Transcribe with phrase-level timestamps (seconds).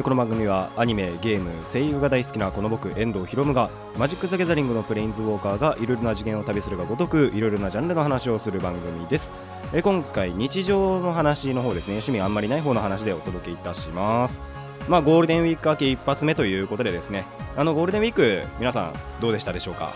[0.00, 3.68] この番組はアニメゲーム声優が大好きなこの僕遠藤博夢が
[3.98, 9.34] マジック・ザ・ギャザリングのプレインズウォーカーがいろいろな次元を旅するがごとくいろいろなジャンルの話をする番組です。
[9.74, 11.94] え今回日常の話の方ですね。
[11.96, 14.40] 趣味あんまりない方の話でお届けいたします。
[14.88, 17.26] まあゴールデンウィーク明け一発目ということでですね。
[17.54, 19.92] あのゴールデンウィーク皆さんどうでしたでしょうか？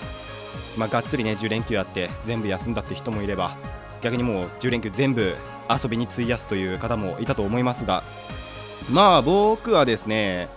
[0.76, 3.56] まあがっつりね10連休あって全部休んだって人もいれば
[4.02, 5.34] 逆にもう10連休全部
[5.70, 8.04] 遊びに費やすという方もいたと思いますが
[8.90, 10.48] まあ僕はですね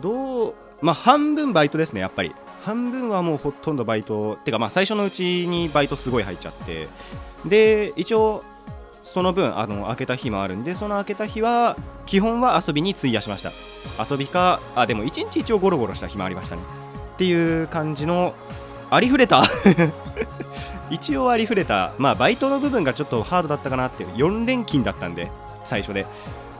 [0.00, 2.34] どうまあ半分バイトですねやっぱり。
[2.62, 4.36] 半分はもうほとんどバイト。
[4.44, 6.88] てかまあ最初のうちにバイトすごい入っちゃって。
[7.44, 8.42] で一応
[9.02, 13.52] その分あの開けた日もあるんでその開けた日は基本は遊びに費やしました。
[14.02, 16.62] 遊びかあでも一日一応ゴロゴロした日もありましたね。
[17.14, 18.34] っていう感じの
[18.90, 19.42] ありふれた。
[20.90, 21.92] 一応ありふれた。
[21.98, 24.10] まあバイトの部分がちょっとハードだったかなっていう。
[24.10, 25.30] 4連勤だったんで
[25.64, 26.06] 最初で。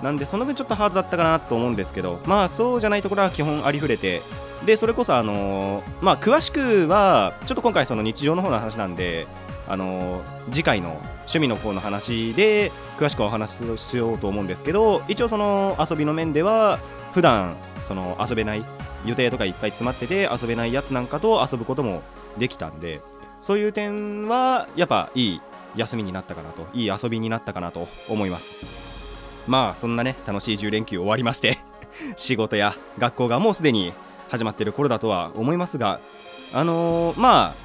[0.04, 4.20] なんでその分ちょっとハードだったかなと思うんですけどまあそうじゃないところは基本ありふれて
[4.66, 9.26] でそれこそあのーまあ詳しくはちょっと今回その日常の方の話なんで
[9.66, 16.78] あのー次回の趣味の方の話で詳しくお話ししようと思うんですけど一応その遊びの面では
[17.12, 18.64] 普段その遊べない
[19.06, 22.02] 予定とかいっぱい詰まってて遊べないやつなんかと遊ぶことも
[22.36, 23.00] できたんで
[23.40, 25.40] そういう点はやっぱいい
[25.76, 28.93] 休みになったかなといい遊びになったかなと思います。
[29.46, 31.58] まあそんなね楽しい10連休終わりまして
[32.16, 33.92] 仕事や学校がもうすでに
[34.30, 36.00] 始まってる頃だとは思いますが
[36.52, 37.64] あのーまあ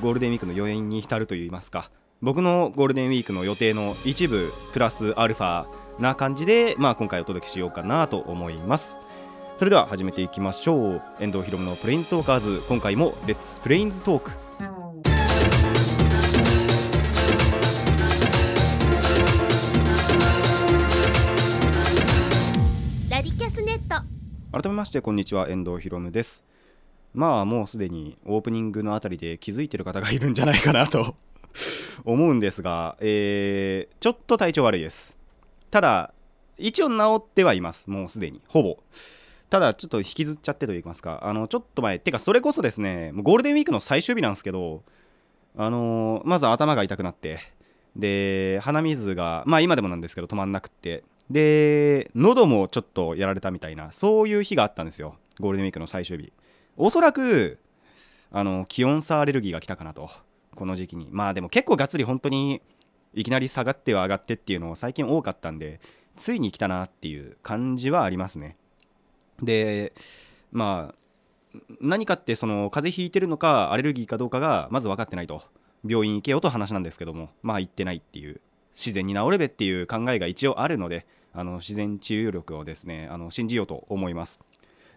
[0.00, 1.90] ゴールデンウィークの余韻に浸るといいますか
[2.22, 5.66] 僕のゴールデンウィークの予定の一部プラスアルファ
[5.98, 8.98] な感じで、まあ、今回お届けしようかなと思います。
[9.58, 11.02] それでは始めていきましょう。
[11.20, 12.62] 遠藤ひろむのプレインズトーカーズ。
[12.68, 14.49] 今回もレッツプレインズトーク。
[24.52, 26.44] 改めましてこんにちは遠藤ひろむです。
[27.14, 31.14] まあもうすでにオープニングのあたりで気づいてる方がいるんじゃないかなと
[32.04, 35.16] 思うんですが、えーちょっと体調悪いです。
[35.70, 36.12] ただ
[36.58, 37.88] 一応治ってはいます。
[37.88, 38.40] もうすでに。
[38.48, 38.78] ほぼ。
[39.50, 41.20] ただちょっと引きずっちゃってと言いますか。
[41.22, 41.98] あのちょっと前。
[42.00, 44.82] てかそれこそですねもうゴールデンウィークの最終日なんですけど
[45.56, 47.38] あのーまず頭が痛くなって
[47.94, 51.04] で鼻水がまあ今でもなんですけど止まんなくって。
[51.30, 55.16] で喉もちょっとやられたみたいなそういう日があったんですよ。
[55.38, 56.32] ゴールデンウィークの最終日。
[56.76, 57.58] おそらく
[58.32, 60.10] あの気温差アレルギーが来たかなと。
[60.56, 61.08] この時期に。
[61.10, 62.60] まあでも結構がっつり本当に
[63.14, 65.80] いきなり下がっては上がってっていうのを最近多かったんで
[66.16, 68.56] ついに来たなっていう感じはありますね。
[69.42, 69.92] で
[70.52, 75.42] まあ何かってその風邪ひいてるのかアレルギーかどうかがまず分かってないと。
[75.82, 78.40] 病院行けよと話なんですけどもまあ行ってないっていう。
[78.74, 84.42] 自然に治れべっていう考えが一応あるのであの自然治癒力をですねあの信じようと思います。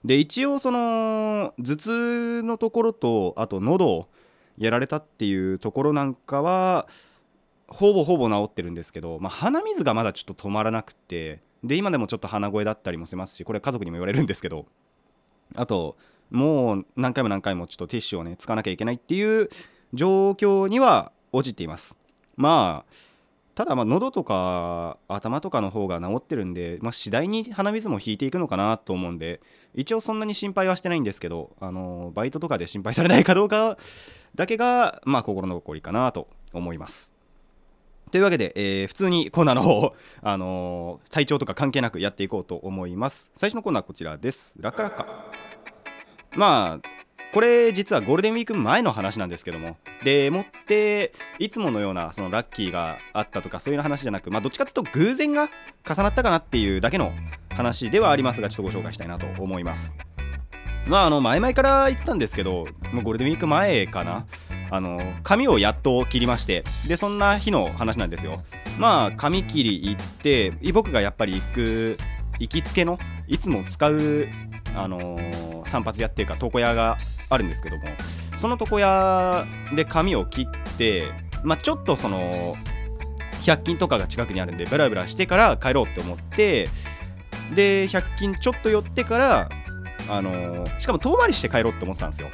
[0.04, 4.08] で一応その頭痛のところとあと喉を
[4.58, 6.88] やられたっていうところなんかは
[7.68, 14.66] ほぼほぼ治ってるんですけど、まあ、鼻水がまだちょっと止まらなくてで今でもちょっと鼻声だったりもしますしこれ家族にも言われるんですけど
[15.56, 15.96] あと
[16.30, 19.50] もう何回も何回もちょっとティッシュをねつかなきゃいけないっていう
[19.94, 21.98] 状況には陥っています。
[22.36, 22.94] まあ
[23.56, 29.42] ただまあ喉とか頭とかの方が治ってるんで、まあ、次第に鼻水も引いていくのかなと思うんで
[29.76, 33.78] 一応そんなに心配はしてないんですけどあのバイトとかで心配されないかどうか
[34.36, 37.14] だけがまあ心残りかなと思います。
[38.12, 43.32] というわけで、えー普通にコーナーの方、 あのー体調とか関係なくやっていこうと思います。
[43.34, 44.56] 最初のコーナーはこちらです。
[44.60, 45.08] ラッカラッカ。
[46.36, 47.03] まあ
[47.34, 49.78] これ実はゴールデンウィーク前の話なんですけども。
[50.04, 55.50] でもっていつものようなそのラッキーがあったとかそういう話じゃなくまあどっちかというと偶然が
[55.88, 57.12] 重なったかなっていうだけの
[57.50, 59.96] 話ではありますがちょっとご紹介したいなと思います。
[60.86, 64.26] まああの前々から言ってたんですけどもうゴールデンウィーク前かな。
[64.70, 66.64] あの髪をやっと切りまして。
[66.88, 68.44] でそんな日の話なんですよ。
[68.78, 71.98] まあ髪切り行って僕がやっぱり行く
[72.40, 74.28] 行きつけのいつも使う
[74.76, 76.98] あのー散髪屋っていうか床屋が
[77.30, 77.84] あるんですけども
[78.36, 81.12] その床屋で髪を切って
[81.44, 82.56] まあちょっとその
[83.42, 86.70] 100均とかが近くにあるんでブラブラしてから帰ろうって思って
[87.56, 89.50] で100均ちょっと寄ってから
[90.10, 92.30] あのしかも遠回りして帰ろうって思ってたんですよ。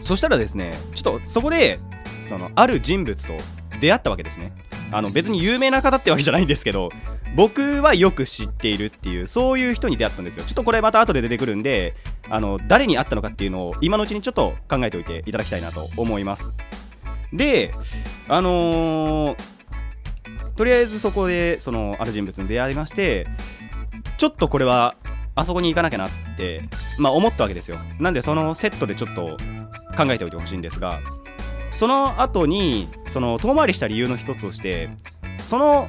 [0.00, 1.80] そしたらですねちょっとそこで
[2.22, 3.34] そのある人物と
[3.80, 4.52] 出会ったわけですね。
[4.92, 6.90] あの別に有名な方ってわけじゃないんですけど
[7.34, 10.44] 僕はよく知っているっていうそういう人に出会ったんですよ。
[10.44, 11.94] ちょっとこれまた後で出てくるんで
[12.28, 16.52] あの誰に会ったのかっていうのを今のうちにちょっと考えておいていただきたいなと思います。
[17.32, 17.72] で
[18.28, 19.56] あのー
[20.56, 23.26] とりあえずそこでそのある人物に出会いまして
[24.16, 24.96] ちょっとこれは
[25.34, 26.62] あそこに行かなきゃなって、
[26.98, 27.76] まあ、思ったわけですよ。
[28.00, 29.36] なんでそのセットでちょっと
[29.96, 31.00] 考えておいてほしいんですが
[31.72, 34.88] その後にその遠回りした理由の一つとして
[35.38, 35.88] その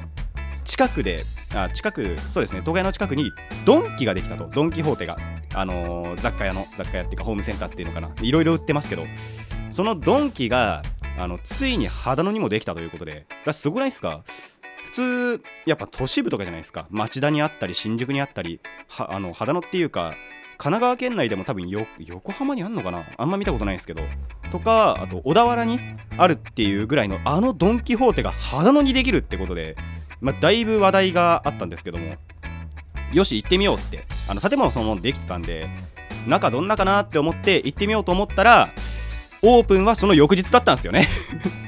[0.64, 2.60] 近くであ近くそうですね。
[2.60, 3.32] 東海の近くに
[3.64, 4.48] ドンキができたと。
[4.48, 5.16] ドン・キホーテが。
[5.54, 8.10] あのー雑貨屋の雑貨屋っていうかホームセンターっていうのかな。
[8.20, 9.06] いろいろ売ってますけど。
[9.70, 10.82] そのドンキが
[11.18, 13.26] あのついに秦野にもできたということで。
[13.44, 14.22] だすごくないですか？
[14.84, 16.86] 普通やっぱ都市部とかじゃないですか。
[16.90, 20.14] 町田にあったり新宿にあったりはあの秦野っていうか
[20.56, 23.04] 神奈川県内でも多分横浜にあんのかな？
[23.16, 24.02] あんま見たことないですけど。
[24.50, 25.78] とかあと小田原に
[26.16, 29.76] あるっていうぐらいのあのドン・キホーテが秦野にできるってことで、
[30.20, 32.16] まあ、だいぶ話題があったんですけども
[33.12, 35.68] よし行ってみようってあの建物そのものできてたんで
[36.26, 38.72] 中どんなかなって思って行ってみようと思ったら
[39.42, 41.06] オープンはその翌日だったんですよね。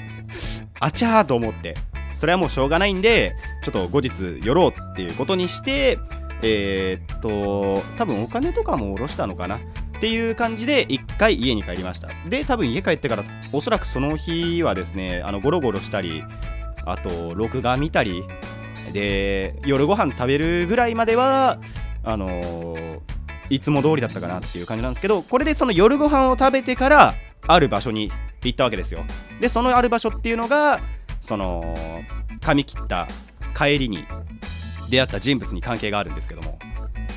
[0.81, 1.77] あちゃーと思って。
[2.17, 5.99] それはもうしょうがないんでちょっと後日寄ろうっていうことにして
[6.43, 9.57] えーっと多分お金とかも下ろしたのかな。
[9.57, 9.61] っ
[10.01, 12.09] ていう感じで一回家に帰りました。
[12.29, 16.25] で多分家帰ってからおそらくその日はですねあのゴロゴロしたり
[16.85, 18.25] あと録画見たり
[18.93, 21.59] で夜ご飯食べるぐらいまでは
[22.03, 23.01] あのー
[23.51, 27.15] いつも通りだったかなっていう感じなんですけどこれでその夜ご飯を食べてから
[27.47, 28.11] ある場所に
[28.43, 29.05] 行ったわけですよ。
[29.41, 30.81] でそのある場所っていうのが
[31.21, 31.75] その
[32.41, 33.09] 髪切った
[33.57, 34.07] 帰りに
[34.89, 36.59] 出会った人物に関係があるんですけども。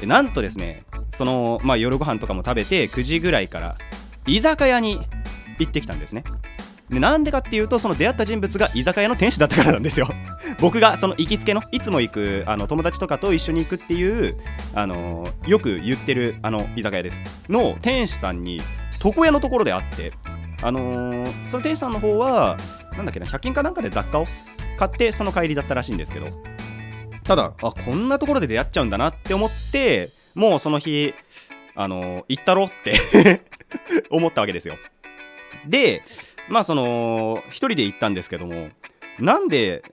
[0.01, 3.77] でなんとですねその、まあ、夜ご飯とかも食べて9時ぐらいから
[4.25, 4.99] 居酒屋に
[5.59, 6.23] 行ってきたんですね。
[6.93, 10.07] でなんでかっていうとその出会った人物が居酒屋の店主だったからなんですよ。
[10.59, 14.37] 僕がその行きつけのいつも行くあの友達とかと一緒に行くっていう
[14.75, 17.21] あのよく言ってるあの居酒屋です。
[17.49, 18.61] の店主さんに
[19.03, 20.13] 床屋のところで会って
[20.61, 22.57] あのーその店主さんの方は
[22.95, 24.27] なんだっけな100均かなんかで雑貨を
[24.77, 26.27] 買ってその帰りだったらしいんですけど。
[27.23, 31.13] ただあこんなところで出会っちゃうんだなって思ってもうその日
[31.73, 32.93] あのー行ったろって
[34.11, 34.75] 思ったわけですよ。
[35.67, 36.03] で
[36.49, 38.69] まあその一人で行ったんですけども
[39.19, 39.83] なんで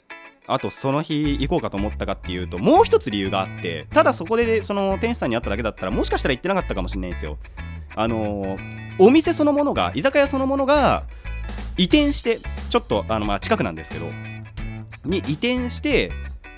[0.47, 7.39] あとその日行こうかと思ったかっていうともう一つ理由があってただそこでその店主さんに会っただけだったらもしかしたら行ってなかったかもしれないんですよ。
[7.95, 8.59] あの
[8.99, 11.07] お店そのものが居酒屋そのものが
[11.77, 14.07] 移転してちょっとあのまあ近くなんですけど
[15.05, 16.13] に移転して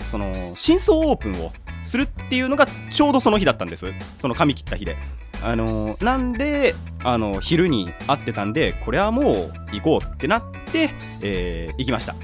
[0.05, 1.51] その真相オープンを
[1.81, 3.93] するっていうのがちょうどその日だったんです。
[4.17, 4.97] その髪切った日で。
[5.43, 6.73] あのなんで
[7.03, 10.89] あの昼に会ってたんでこれはもう行こうってなって、
[11.21, 12.15] えー行きました。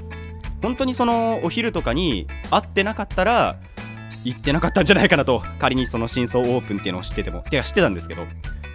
[0.62, 3.56] 本当にそのお昼とかに会ってなかったら
[4.24, 5.42] 行ってなかったんじゃないかなと。
[5.58, 8.26] 仮にその真相オープンっていうのを知っててもてか知ってたんですけど。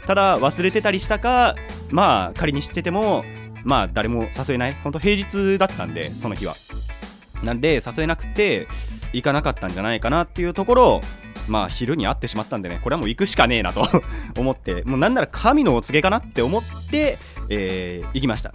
[0.05, 1.55] ただ忘れてたりしたか
[1.89, 3.25] まあ仮に知ってても
[3.63, 4.73] まあ誰も誘えない。
[4.83, 6.55] 本当平日だったんでその日は。
[7.43, 8.67] なんで誘えなくて
[9.13, 11.01] 行かなかったんじゃないかなっていうところ
[11.47, 13.87] まあ昼に会ってしまったんでねこれはもう行くしかねえなと
[14.37, 17.17] 思ってもうなんなら神のお告げかなって思って、
[17.49, 18.51] えー行きました。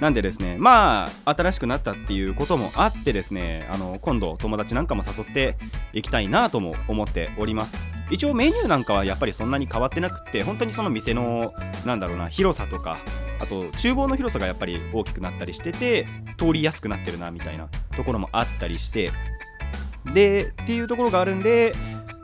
[0.00, 5.56] なんでですねまあ新しくなったっていうこともあってですねあの今度友達なんかも誘って
[5.94, 7.78] いきたいなとも思っております。
[8.10, 11.54] 一応メニューなんかはやっぱりそんなに変わってなくて本当にその店の
[11.84, 12.98] なんだろうな広さとか
[13.40, 16.06] あと厨房の広さがやっぱり大きくなったりしてて
[16.38, 19.12] 通りやすくなってるなみたいなところもあったりして
[20.14, 21.74] でっていうところがあるんで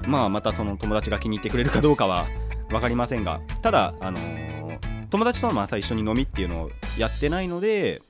[0.06, 2.26] まあまたその友達が気に入ってくれるかどうかは
[2.68, 4.52] 分かりませんがただあのー
[5.12, 8.00] 友達とまた一緒に飲みっていうのをやってないので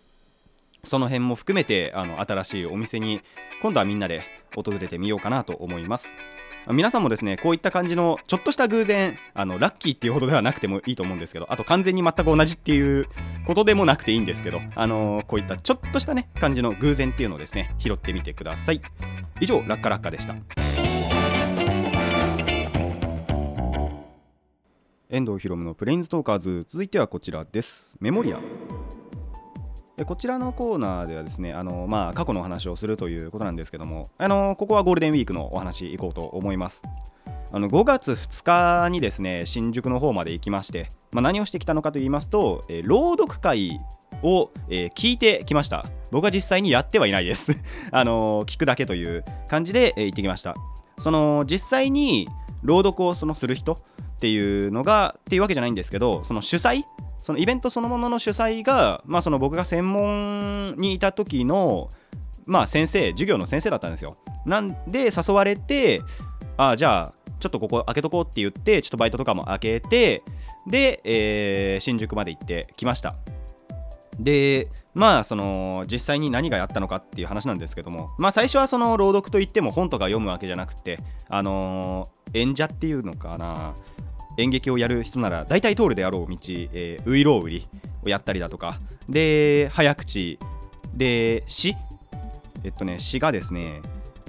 [0.85, 3.23] その辺も含めてあの新しいお店に
[3.61, 4.23] 今度はみんなで
[4.55, 6.15] 訪れてみようかなと思います。
[6.71, 13.09] 皆さんもですねこういった感じのちょっとした偶然あのラッキーっていうほどではなくてもいいと思うんですけどあと完全に全く同じっていう
[13.49, 18.81] ことでもなくていいんですけどあのこういったちょっとしたね感じの偶然っていうのをですね拾ってみてください。
[19.41, 20.37] 以上ラッカラッカでした。
[25.13, 26.65] 遠藤ひろむのプレインズトーカーズ。
[26.67, 27.99] 続いてはこちらです。
[28.01, 28.41] メモリア。
[30.07, 36.83] こちらのコーナーではですねあの、まあ、過去のお話をするということなんですけどもあのここはゴールデンウィークのお話いこうと思います。
[37.53, 43.79] あの5月2日にですね新宿の方まで行きまして、まあ、何をしてきたのかと言いますと、えー朗読会
[44.23, 45.85] を、えー聞いてきました。
[46.11, 47.53] 僕は実際にやってはいないです。
[47.93, 50.55] あの聞くだけという感じで、えー行ってきました。
[50.97, 52.29] その実際に
[52.63, 53.77] 朗読をそのする人
[54.23, 56.85] っていうのがっていうわけじゃないんですけどその主催
[57.19, 61.89] そのイベントそのものの主催が、まあ、その僕が専門にいた時の、
[62.47, 64.17] まあ、先生授業の先生だったんですよ。
[64.47, 66.03] なんで誘われて
[66.57, 70.23] あじゃあちょっとここ開けとこうって言ってちょっとバイトとかも開けて
[70.69, 73.17] で、えー、新宿まで行ってきました。
[74.21, 80.99] でまあその実際に何がやったのかっていう話なんですけどもまあ最初はその朗読といっても本とか読むわけじゃなくて
[81.29, 83.75] あのー、演者っていうのかな。
[84.39, 86.37] 演劇をやる人なら大体通るであろう道、
[86.73, 87.67] えー、ウイロウ売り
[88.05, 88.79] をやったりだとか。
[89.09, 90.39] で早口。
[90.95, 91.75] で詩
[92.65, 93.81] えっとね詩がですね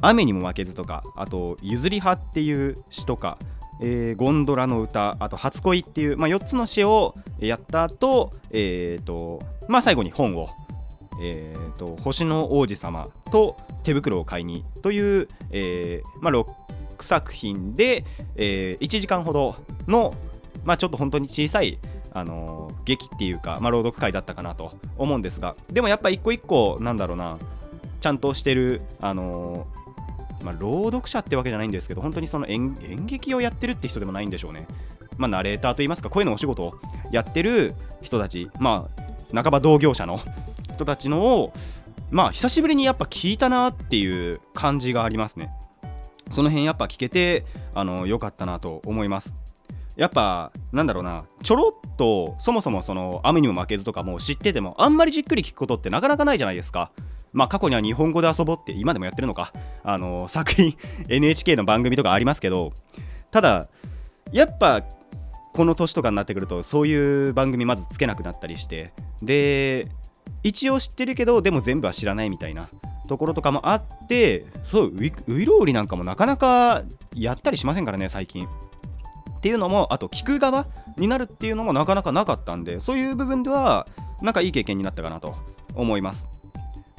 [0.01, 3.37] 雨にも負けずとかあと譲り派っていう詩とか
[3.81, 10.47] えー、ゴンドラの歌あと初恋っていう、まあ、4つの詩をやった後、えーとまあ最後に本を、
[11.21, 16.45] えーと、星の王子様と手袋を買いにという、えーまあ、6
[17.03, 18.05] 作品で、
[18.35, 19.55] えー、1時間ほど
[19.87, 20.13] の、
[20.65, 21.77] まあ、ちょっと本当に小さい
[22.15, 27.39] あのー、劇っていうか、まあ、朗読会だったかなと思うんですがでもやっぱ一個一個なんだろうな
[28.01, 29.83] ちゃんとしてる、あのー
[30.43, 34.67] まあ、朗読者ってわけじゃないんですけど、本当にその演劇をやってるって人でもないんでしょうね。
[35.17, 36.75] まあ、ナレーターといいますか、声のお仕事を
[37.11, 38.89] やってる人たち、ま
[39.33, 40.19] あ、半ば同業者の
[40.73, 41.53] 人たちのを、
[42.11, 45.49] まあ、久しぶりにやっぱ聞いたなっていう感じがありますね。
[46.33, 49.35] その辺やっぱ聞けて、あの、良かったなと思います。
[49.95, 56.91] やっぱなんだろうなちょろっとそもそもその雨にも負けずとかも知っててもあんまりじっくり聞くことってなかなかないじゃないですか。
[57.31, 59.53] まあ過去には日本語で遊ぼうって今でもやってるのか。
[59.83, 60.75] あの作品
[61.09, 62.73] NHK の番組とかありますけど
[63.31, 63.67] ただ
[64.31, 64.83] やっぱ
[65.53, 69.87] この年とかになってくるとそういう番組まずつけなくなったりしてで
[70.41, 72.67] 一応知ってるけどでも全部は知らないみたいな。
[73.07, 75.05] ところとかもあってそうウ
[75.41, 76.83] イロウリなんかもなかなか
[77.15, 78.47] やったりしませんからね最近。
[78.47, 83.87] っていうのもあと聞く側になるっていうのもなかなかなかったんでそういう部分では
[84.21, 85.35] なんかいい経験になったかなと
[85.75, 86.29] 思います。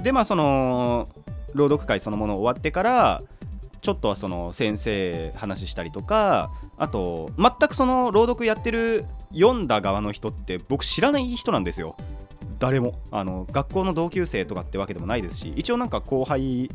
[0.02, 1.06] でまあその
[1.54, 3.22] 朗読会そのもの終わってから
[3.80, 11.96] ちょっとはその先生話したりとかあと全くその朗読やってる読んだ側の人って僕知らない人なんですよ。
[12.58, 16.70] 誰もあの学校の同級生とかってわけでもないですし一応なんか後輩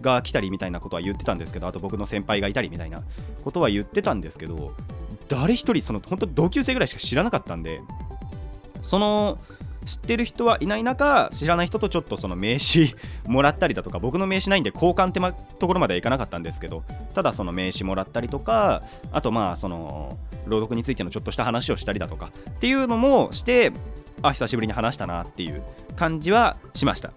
[0.00, 3.02] が来たりみたいなことは言ってたんですけどあと僕の先輩がいたりみたいな
[3.42, 4.74] ことは言ってたんですけど
[5.28, 7.80] 誰一人その本当同級生ぐらいしか知らなかったんで
[8.82, 9.38] その
[9.86, 12.94] 知ってる人はいない中知らない人とちょっとその名刺
[13.26, 16.82] もらったりだとか僕の名刺ないんで交換って、ま、ところまではいかなかったんですけど
[17.14, 18.82] ただその名刺もらったりとか
[19.12, 23.72] あとまあその朗読についてのちょっとした話をしたりだとかっていうのもして
[24.22, 25.62] あ久しぶりに話したなっていう
[25.96, 27.12] 感じはしました。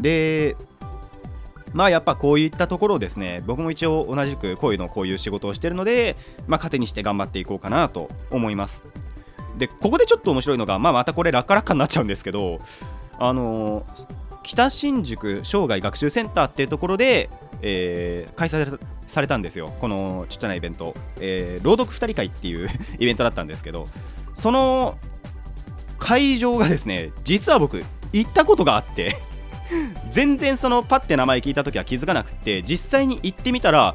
[0.00, 0.56] で
[1.74, 6.16] まあやっぱこういったところをですね僕も一応同じくこういうのこういう仕事をしてるので
[6.46, 8.82] まあ糧にして頑張っていこうかなと思います。
[9.58, 12.58] でここでちょっと面白いのが、まあ、またこれラッカラッカになっちゃうんですけど
[13.18, 13.84] あの、
[14.42, 17.28] 北新宿生涯学習センターっていうところで、
[17.62, 19.74] えー、開催されたんですよ。
[19.80, 23.88] このちっちゃなイベント、えー、朗読2人会っていう イベントだったんですけど
[24.34, 24.98] その
[25.98, 29.16] 会場がですね実は僕行ったことがあって
[30.10, 33.94] 全然そのパッて名前聞いた時は気づかなくて実際に行ってみたら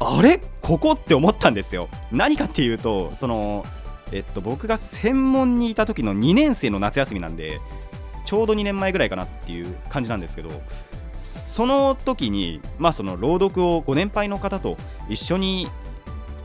[0.00, 0.40] あれ？
[0.60, 1.88] ここって思ったんですよ。
[2.10, 3.64] 何かっていうとその
[4.10, 7.60] えっと僕が専門にいた時の2年生の夏休みなんで
[8.24, 10.50] ちょうど2年前ぐらいかなっていう感じなんですけど
[11.52, 14.78] その時にまあその朗読をご年配の方と
[15.10, 15.68] 一緒に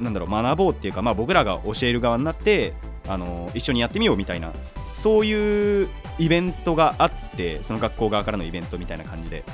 [0.02, 2.74] なんだろう学ぼうっていうかまあ僕らが教える側になって
[3.08, 4.52] あの一緒にやってみようみたいな
[4.94, 5.88] そういう
[6.20, 9.46] イベントがあってその学校側からのイベントみたいな感じで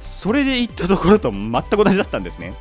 [0.00, 2.52] それで行ったところと全く同じだったんですね、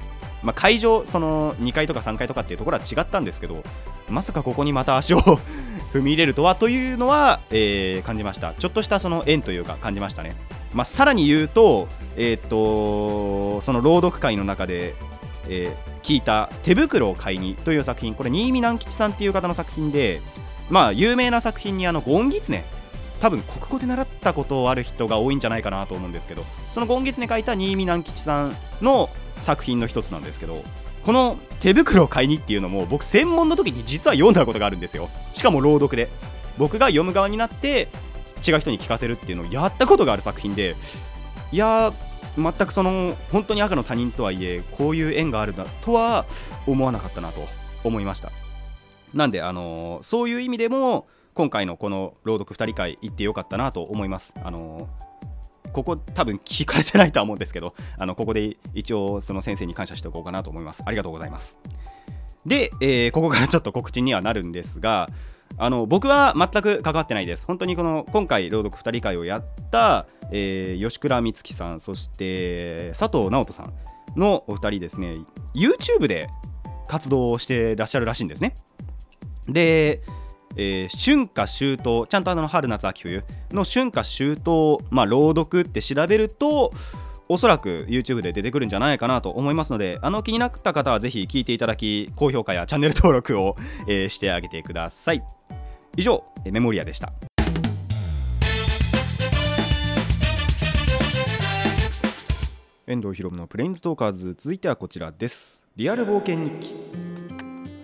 [0.41, 3.61] まあ、会場その2階とか3階とかっていうところは違ったんですけど
[4.07, 5.19] まさかここにまた足を
[5.91, 8.53] 踏み入れるとはというのは、えー、感じました。
[8.53, 10.35] ちょっとしたその縁というか感じましたね、
[10.73, 14.93] まあ、さらに言うと,、えー、とその朗読会の中で、
[15.47, 20.21] えー、聞いた「手袋を買いに」という作品これ新見南吉さんっていう方の作品で
[20.69, 22.65] まあ有名な作品にあのゴンギツネ
[23.19, 29.09] 多分国語で習ったことある人が多いんじゃないかなと思うんですけどそのゴンギツネ書いた新見南吉さんの
[29.41, 30.63] 作品の一つなんですけど
[31.03, 35.09] この手袋を買いにっていうのも僕専門の時に実は読んだことがあるんですよ。
[35.33, 36.09] しかも朗読で。
[36.57, 37.87] 僕が読む側になって
[38.45, 40.75] 違う人に聞かせるっていうのをやったことがある作品で
[41.51, 41.93] いや
[42.37, 46.25] 全くその本当に赤の他人とはいえこういう縁があるなとは
[46.67, 47.45] 思わなかったなと
[47.83, 48.31] 思いました。
[49.13, 54.35] なんであの、そういう意味でも今回のこの朗読2人会行ってよかったなと思います。
[54.43, 54.87] あの、
[55.73, 60.83] ここ多分聞かれてないとは思うんですけどあのここで一応その先生に感謝しておこうかなと思います。
[60.85, 61.59] ありがとうございます。
[62.45, 65.09] で、えーここからちょっと告知にはなるんですが
[65.57, 67.45] あの僕は全く関わってないです。
[67.45, 73.73] 本当にこの今回朗読2人会をやった、えー吉倉美月さんそして佐藤直人さん
[74.19, 75.13] のお二人ですね。
[75.53, 76.29] YouTube で
[76.87, 78.55] 活動をしてらっしゃるらしいんですね。
[79.47, 80.01] で、
[80.55, 86.71] えー春夏秋冬ちゃんとあの春夏秋冬の春夏秋冬、まあ、朗読って調べると
[87.31, 93.55] おそらく YouTube で出てくるんじゃないかなと思いますのであの気になった方はぜひ聞いていただき高評価やチャンネル登録を、
[93.87, 95.21] えーしてあげてください。
[95.95, 97.13] 以上えーメモリアでした。
[102.87, 105.67] 遠藤ひろむのプレインズトーカーズ続いてはこちらです。
[105.75, 106.73] リアル冒険日記。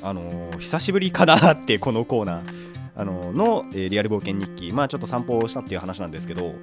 [0.01, 2.65] あのー久しぶりかなってこのコーナー。
[2.95, 4.71] あのーの、えーリアル冒険日記。
[4.73, 6.55] まあちょっと散歩をしたっていう話なんですけど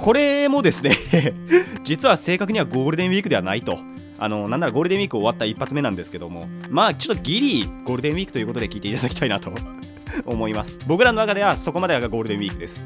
[0.00, 0.92] これもですね
[1.84, 3.78] 実は正確にはゴールデンウィークではないと。
[4.22, 6.48] あのなんならゴールデンウィーク終わった一発目なんですけども。
[6.70, 9.52] まあちょっとギリゴールデンウィークということで聞いていただきたいなと
[10.24, 10.78] 思います。
[10.86, 12.82] 僕らの中ではそこまでがゴールデンウィークです。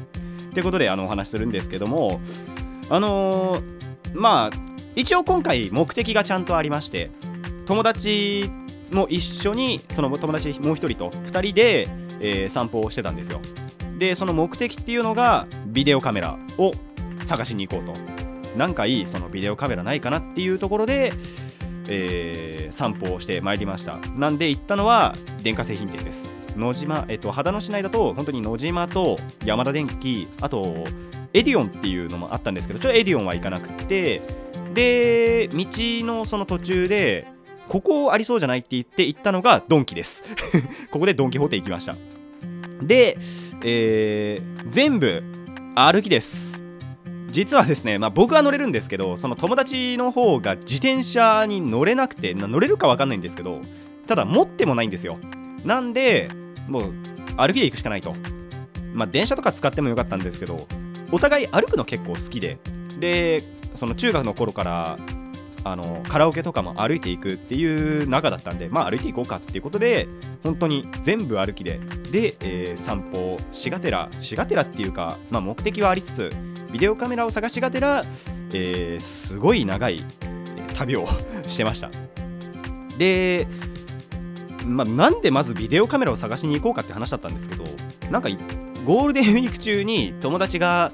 [0.53, 2.19] ということであのお話しするんですけども。
[2.89, 3.63] あのー
[4.13, 4.57] まあ
[4.95, 7.11] 一応今回目的がちゃんとありまして
[7.65, 8.49] 友達
[8.93, 11.87] も一緒にその友達もう一人と二人で、
[12.21, 13.41] えー散歩をしてたんですよ。
[13.97, 16.73] でその目的っていうのがビデオカメラを
[17.25, 17.93] 探しに行こうと。
[18.57, 21.13] なんかいいそのビデオカメラないかなっていうところで、
[21.89, 23.97] えー散歩をしてまいりました。
[24.17, 26.33] なんで行ったのは電化製品店です。
[26.57, 30.83] ノジマえっと秦野市内だと本当にノジマとヤマダ電機あと
[31.33, 34.21] エディオンっていうのもあったんですけどちょっとエディオンは行かなくて
[34.73, 35.65] で道
[36.05, 37.27] のその途中で
[37.69, 40.23] ここありそうじゃないって言って行ったのがドンキです。
[40.91, 41.95] ここでドンキホーテ行きました。
[42.81, 43.17] で、
[43.63, 45.23] えー全部
[45.75, 46.64] 歩きです。
[47.35, 53.59] 実はですね、まあ、僕は乗れるんですけどその友達の方が自転車に乗れなくて乗れるか分かんないんですけど
[54.07, 55.17] ただ持ってもないんですよ。
[55.65, 56.29] なんで
[56.69, 56.93] もう
[57.35, 58.15] 歩きで行くしかないと。
[58.93, 60.65] まあ電車とか使ってもよかったんですけど
[61.11, 62.57] お互い歩くの結構好きで。
[63.01, 64.97] でその中学の頃から
[65.65, 70.07] あのカラオケとかも歩いていくっていう中だったんでまあ歩いていこうかっていうことで
[70.41, 71.81] 本当に全部歩きで。
[72.11, 76.31] で、えー散歩しがてらしがてらっていうか、まあ、目的はありつつ
[76.75, 78.03] ビデオカメラを探しがてら、
[78.51, 80.03] えーすごい長い
[80.73, 81.07] 旅を
[81.47, 81.89] してました。
[82.97, 83.47] で、
[84.65, 87.63] まあ、なんでまずビデオカメラを探しに行こうかって話だったんですけど
[88.11, 88.27] なんか
[88.83, 90.91] ゴールデンウィーク中に 友達が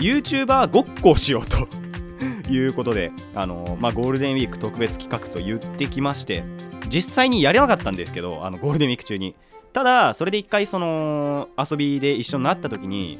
[0.00, 1.66] YouTuber ごっこをしようと
[2.52, 6.44] いうことであの、まあ、ゴールデンウィーク特別企画と言ってきまして
[6.90, 9.34] 実際にやれなかったんですけどあのゴールデンウィーク中に。
[9.72, 13.16] ただそれで一回その遊びで一緒になった時に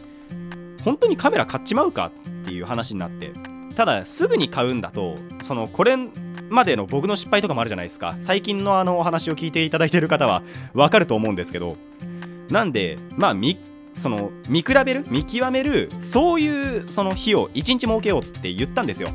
[0.85, 3.33] 本当にカメラ買っちまうかっていう話になって
[3.75, 5.97] ただすぐに買うんだとそのこれ
[6.51, 8.17] までの僕の失敗とかもあるじゃないですか。
[8.21, 10.43] 最近のあのお話を聞いていただいている方は
[10.75, 11.77] わかると思うんですけど。
[12.51, 13.59] なんでまあみ
[13.95, 19.09] その見比べる見極めるそういうその日を1日設けようって言ったんですよ。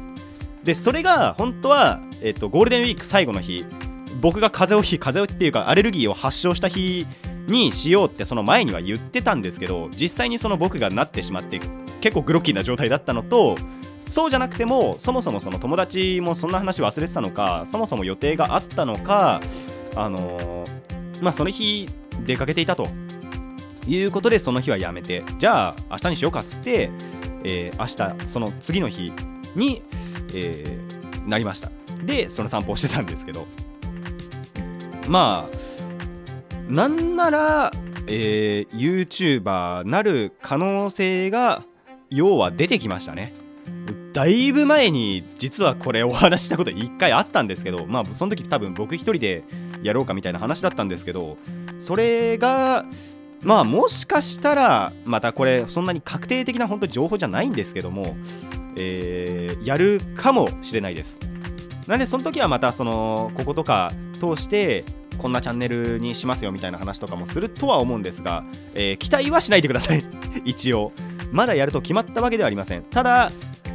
[0.64, 3.66] でそれが本当は、えっと、ゴールデンウィーク最後の日。
[4.20, 7.06] 僕が風邪をひ風邪をっていうかアレルギーを発症した日
[7.48, 11.60] にしようってその前には言ってたんですけど実際にその僕がなってしまって
[12.02, 13.58] 結構グロッキーな状態だったのと
[14.06, 19.42] そうじゃなくてもそもそもその友達もそんな話忘れてたのかそもそも予定があったのか
[19.96, 21.90] あのーまあその日
[22.26, 22.90] 出かけていたと
[23.88, 26.92] いうことでその日はやめてじゃあ明日にしようかっつって、
[27.44, 29.12] えー明日その次の日
[29.56, 29.82] に、
[30.34, 31.70] えーなりました。
[32.06, 33.48] でその散歩をしてたんですけど
[35.08, 37.72] まあなんなら、
[38.08, 41.64] えー、YouTuber なる可能性が
[42.10, 43.34] 要は出てきましたね。
[44.14, 49.44] だいぶ前に実はこれお話したこと一回あったんですけどまあその時多分僕一人で
[49.84, 51.38] やろうかみたいな話だったんですけど
[51.78, 52.86] それが
[53.44, 58.18] まあもしかしたらまたこれそんなに確定的な本当情報じゃないんですけども、
[58.76, 61.20] えーやるかもしれないです。
[61.88, 64.84] なんでその時はまたそのこことか通して
[65.18, 68.46] こんなチャンネルにしますよみたいな話とかもするとは思うんですが、
[68.76, 70.04] えー期待はしないでください。
[70.46, 70.92] 一応。
[71.32, 72.84] まだやると決まったわけではありません。
[72.84, 73.32] ただ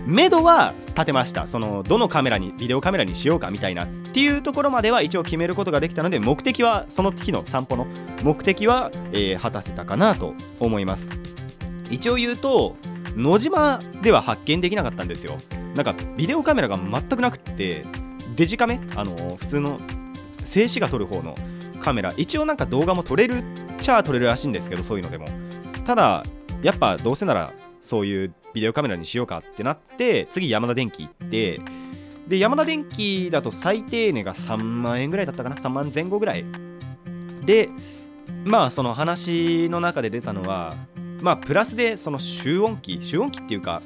[0.07, 1.47] 目処は立てました。
[1.47, 7.87] そのどのカメラにビデオカメラにしようかみたいなっていうところまでは一応決めることができたので目的はその日の散歩の
[8.23, 11.11] 目的は、えー果たせたかなと思います。
[11.91, 12.77] 一応言うと
[13.17, 15.39] 野島では発見できなかったんですよ。
[15.75, 17.85] なんかビデオカメラが全くなくって
[18.43, 18.81] デジカメ？
[18.97, 19.79] あの普通の
[20.43, 21.37] 静止画撮る方の
[21.79, 22.13] カメラ。
[22.17, 23.43] 一応なんか動画も撮れるっ
[23.81, 25.29] ちゃ撮れるらしいんですけどそういうのでも。
[25.85, 26.25] ただ
[26.61, 31.61] やっぱどうせならそういうビデオカメラにしようかってなって次山田電機行って
[32.27, 36.45] でヤマダ電機だと最低値が3万円ぐらいだったかな？3万前後ぐらい。
[37.45, 37.69] で
[38.45, 40.75] まあその話の中で出たのは
[41.21, 43.83] まあプラスでその集音機集音機っていうか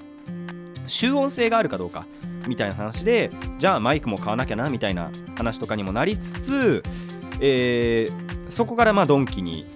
[0.87, 2.07] 集音性があるかどうか。
[2.47, 6.83] みたいな話でじゃあマイクも買わなきゃなみたいな話とかにもなりつつ、
[7.41, 9.67] えー、そこからまあドンキに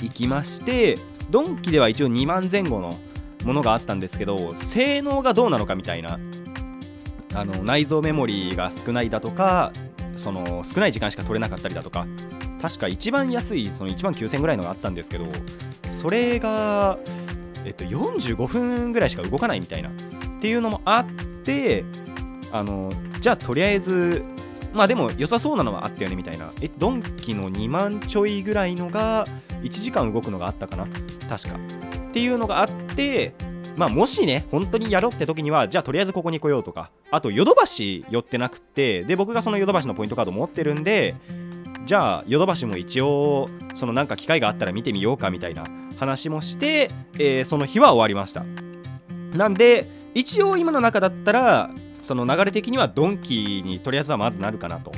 [0.00, 0.98] 行きまして
[1.30, 2.98] ドンキでは一応2万前後の
[3.44, 6.18] ものがあったんですけど性能がどうなのかみたいな
[7.34, 9.72] あの内蔵メモリーが少ないだとか
[10.16, 12.06] その少ない時間しか取れなかったりだとか
[12.60, 15.26] 確か一番安いその1万9000ぐらいのがあったんですけど
[15.90, 16.98] それが、
[17.64, 19.92] えっと、45分ぐらいしか動かないみたいなっ
[20.40, 21.06] ていうのもあっ
[21.44, 21.84] て
[22.52, 24.22] あのじゃあとりあえず
[24.72, 26.50] まあでも良さそうなのはあったよねみたいな。
[26.60, 29.26] えドンキの2万ちょいぐらいのが
[29.62, 30.86] 1時間動くのがあったかな？
[31.28, 31.54] 確か。
[32.08, 33.34] っていうのがあって
[33.76, 36.90] まあもしね本当にやろうって時にはじゃあとりあえずここに来ようとか。
[37.10, 41.14] あとヨドバシ寄ってなくってで僕がそのヨドバシのポイントカード持ってるんで
[41.86, 45.64] じゃあヨドバシも一応そのなんか機会があったら見てみようかみたいな
[45.96, 48.44] 話もして、えー、その日は終わりました。
[49.34, 51.70] なんで一応今の中だったら
[52.00, 54.92] その流れ的にはドンキーにとりあえずはまずなるかなと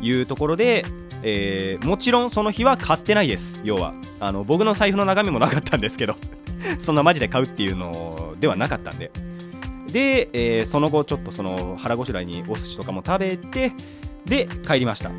[0.00, 0.84] いうところで、
[1.22, 3.60] えー、もちろんその日は買ってないです。
[3.64, 6.16] 要はあの僕の財布の中身もなかったんですけど
[6.78, 9.10] そんなマジで買うっていうのではなかったんで。
[9.86, 13.72] で、えー、その後ちょっとその腹ごしらえにお寿司とかも食べて
[14.24, 15.10] で帰りました。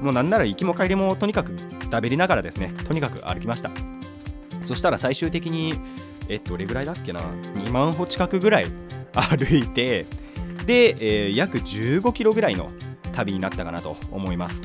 [0.00, 3.70] もうなんなら行きも帰りもとにかく食べりながらですねとにかく歩きました。
[4.62, 5.80] そしたら最終的に
[6.28, 8.66] えどれぐらいだっけな？2万歩近くぐらい
[9.12, 10.06] 歩いて
[10.66, 12.70] で、えー、約15キロぐらいの
[13.12, 14.62] 旅になったかなと思います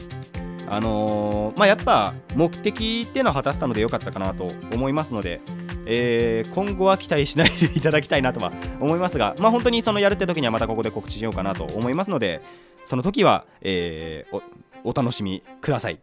[0.67, 5.41] あのー、まあやっぱ目的っていうのは果たせたので良かったかなと思いますので、
[5.85, 12.41] えー、今後は期待しないでいただきたいなとは思いますが、まあ本当にそのやるって時にはまたここで告知しようかなと思いますので、
[12.85, 14.41] その時は、えー、
[14.83, 15.99] おお楽しみください。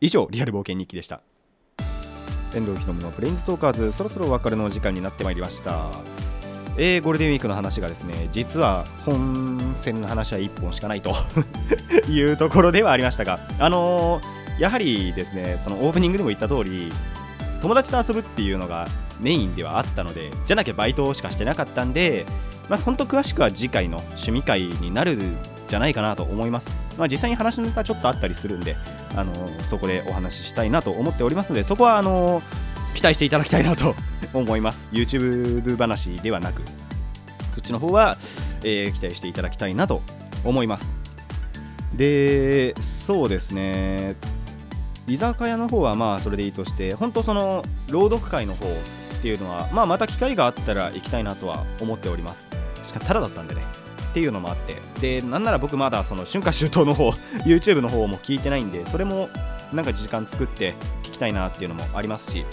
[0.00, 1.22] 以上、リアル冒険日記でした。
[2.54, 5.90] 遠藤ひとむのプレインズトーカーズ、そろそろお別れの時間になってまいりました。
[6.76, 11.12] えー、ゴールデンウィークの話がですね、実は本戦の話は1本しかないと
[12.08, 16.92] いうところではありましたが、あのー、やはりですね、そのオープニングでも言った通り、
[17.60, 18.88] 友達と遊ぶっていうのが
[19.20, 22.26] メインではあったので、じゃなきゃバイトしかしてなかったんで、
[22.68, 26.76] まあ、本当詳しくは次回の趣味会になるんじゃないかなと思います。
[26.96, 28.76] まあ、実際に話のネタちょっとあったりするんで、
[29.16, 29.32] あの、
[29.68, 32.42] そこでお話ししたいなと思っておりますので、そこはあの、
[32.94, 33.94] 期待していただきたいなと
[34.32, 34.88] 思います。
[34.92, 36.62] YouTube 話ではなく、
[37.50, 38.16] そっちの方は、
[38.62, 40.02] えー、期待していただきたいなと
[40.44, 40.94] 思います。
[41.92, 44.14] で、そうですね、
[45.08, 48.66] 居酒屋の方はまあそれでいいとして、本当その朗読会の方
[49.20, 52.48] っていうのは、まあまた機会があったら行きたいなとは思っております。
[52.82, 53.62] しかもただだったんでね。
[54.10, 57.10] っていうのもあって、で、なんなら僕まだその春夏秋冬の方、
[57.46, 59.28] YouTube の方も聞いてないんで、それも
[59.72, 62.44] なんか時間作って聞きたいなっていうのもありますし、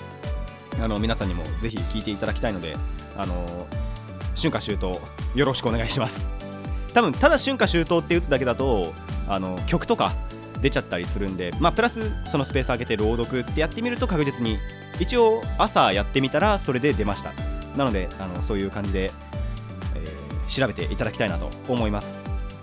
[0.80, 2.75] あの皆さんにもぜひ聞いていただきたいので、
[3.17, 3.67] あの
[4.36, 4.93] 春夏秋冬
[5.36, 6.27] よろしくお願いします
[6.93, 8.93] 多分ただ春夏秋冬って打つだけだと
[9.27, 10.13] あの曲とか
[10.61, 14.57] 出ちゃったりするんで、まあ、プラスそのスペース上げて朗読ってやってみると確実に
[14.99, 17.31] 一応朝やってみたらそれで出ました。
[17.75, 22.17] なのであのそういう感じで、えー、調べていただきたいなと思います。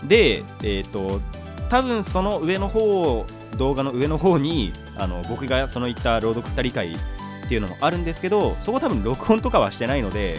[0.04, 1.20] でえっ、ー、と
[1.68, 3.24] 多分その上の方
[3.56, 10.38] 動画の上の方にあの僕がその言った朗読2人会っていうのもあるんですけどそこ多分録音とかはしてないので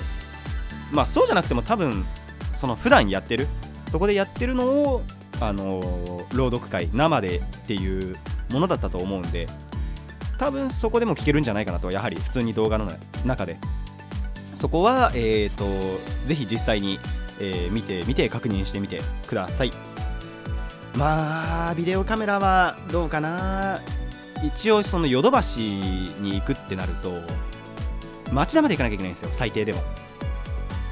[0.92, 2.06] まあそうじゃなくても多分
[2.52, 3.48] その普段やってる
[3.88, 5.04] そこでやってるのを
[5.40, 5.82] あの
[6.34, 8.16] 朗読会生でっていう
[8.52, 9.48] ものだったと思うんで
[10.38, 12.88] 多分そこでも聞けるんじゃないかなとやはり普通に動画の
[13.26, 13.58] 中で。
[14.56, 15.66] そこはえっ、ー、と
[16.26, 16.98] ぜひ実際に、
[17.40, 19.72] えー、見てみて確認してみてください。
[20.98, 23.82] まあビデオカメラはどうかな。
[24.44, 27.22] 一応そのヨドバシに行くってなると
[28.32, 29.82] 町田まで行かなきゃいけないんですよ最低でも。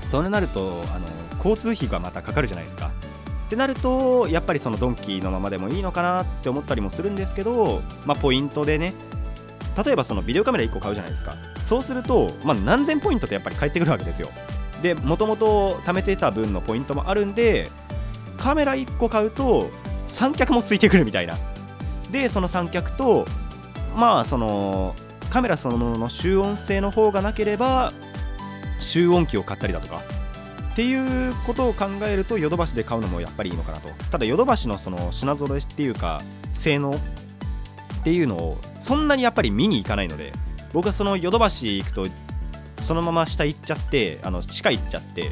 [0.01, 2.91] そうなるとあの交通費がまたかかるじゃないですか。
[3.53, 8.93] ってなるとやっぱりそのドンキーのままでもいいのかなって思ったりもするんですけど、まあ、ポイントでね
[9.83, 11.33] 例えばそのビデオカメラ1個買うじゃないですか。
[11.63, 14.27] そうすると、まあ、何千ポイントってやっぱり返ってくるわけですよ。
[14.81, 17.67] でもともと貯めてた分のポイントもあるんで
[18.37, 19.69] カメラ1個買うと
[20.05, 21.35] 三脚もついてくるみたいな。
[22.11, 23.25] でその三脚と
[23.95, 24.93] まあその
[25.29, 27.91] カメラそのものの集音性の方がなければ
[28.79, 30.22] 集音機を買ったりだとか。
[30.73, 33.89] っていうことを考えるとヨドバシで買うのもやっぱりいいのかなと。
[34.09, 36.19] ただヨドバシのその品揃えっていうか
[36.51, 40.33] 性能っていうのをそんなにやっぱり見に行かないので
[40.73, 42.05] 僕はそのヨドバシ行くと
[42.79, 45.29] そのまま下行っちゃってあの地下行っちゃって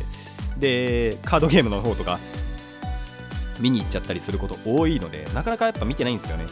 [0.57, 2.19] でカードゲームの方とか
[3.59, 6.45] 見に行っちゃったりすること多いのでなかなかやっぱ見てないんですよね。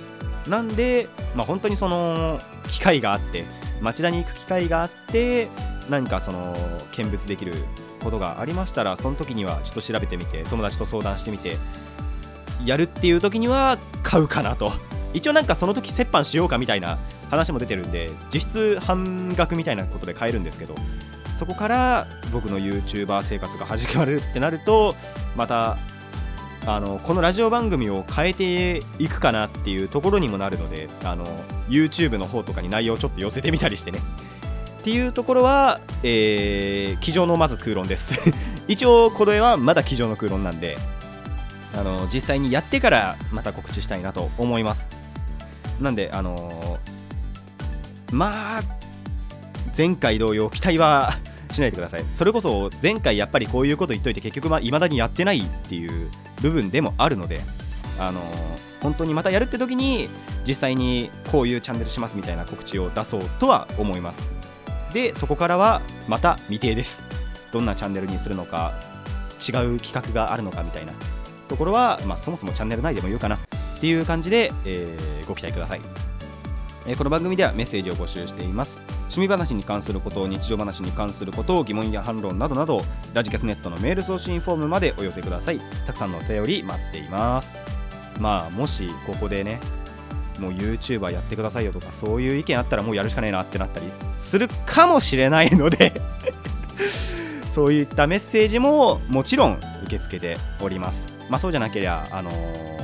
[0.48, 3.44] なんで、まあ、本当にその機会があって
[3.82, 5.48] 町田に行く機会があって
[5.90, 6.56] 何かその
[6.98, 7.54] 見物できる
[8.00, 11.58] ことがありましたらその時にはちょっと調べてみて友達と相談してみて
[12.66, 14.72] やるっていう時には買うかなと。
[15.14, 17.00] 一応なんかその時折半しようかみたいな
[17.32, 20.76] 話も出てるんで実質半額みたいなことで買えるんですけど
[21.34, 24.94] そこから僕の YouTuber 生活が始まるってなると
[25.36, 25.78] また
[26.66, 31.26] あのこのラジオ番組を変えていくかなっていうところにもなるのであの
[31.70, 34.00] YouTube の方とかに内容をちょっと寄せてみたりしてね。
[34.80, 38.34] っていうところは、えー、机上のまず空論です。
[38.68, 40.78] 一応これはまだ机上の空論なんで
[41.78, 44.88] あの実際にやってからまた告知したいなと思います。
[45.82, 47.00] なんであのー
[48.12, 48.64] まあ
[49.78, 51.14] 前回同様期待は
[51.52, 52.06] しないでください。
[52.12, 56.10] それこそ前回やっぱりこういうこと言っといて結局いまだにやってないっていう
[56.42, 57.42] 部分でもあるので
[58.00, 58.24] あのー
[58.82, 60.08] 本当にまたやるって時に
[60.48, 64.30] 実際にこういうチャンネルしますみたいな告知を出そうとは思います。
[64.94, 67.04] でそこからはまた未定です。
[67.52, 68.74] どんなチャンネルにするのか
[69.40, 70.94] 違う企画があるのかみたいな。
[71.48, 73.36] ところは、まあ、そもそもチャンネル内でも言うかな。
[73.36, 73.40] っ
[73.80, 75.82] ていう感じで、えーご期待ください、
[76.88, 78.84] えーこの番組ではメッセージを募集しています。
[79.04, 82.82] 趣味話に関すること日常話に関すること疑問や反論などなど
[83.14, 85.60] ラジキャスネットのメール送信フォームまでお寄せください。
[85.86, 87.56] たくさんのお便り待っています。
[88.20, 89.60] まあもしここでね
[90.40, 95.94] もう YouTuber やってくださいよとかそういう意見あったらもうやるしかねえなってなったりするかもしれないので
[97.48, 101.20] そういったメッセージももちろん受け付けております。
[101.30, 102.80] まあそうじゃなければ、あのー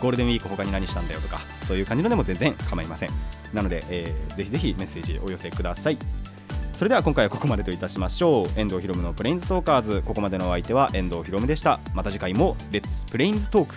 [0.00, 3.10] ゴールデンウィーク他に何したんだよとか、そういう感じのでも全然構いません。
[3.52, 5.98] なので、えーぜひぜひメッセージお寄せください。
[6.72, 8.60] それでは今回はここまでといたしましょう。
[8.60, 11.80] 遠藤ひろむのプレインズトーカーズ、ここまでのお相手は遠藤ひろむでした。
[11.94, 13.74] また次回もレッツプレインズトーク。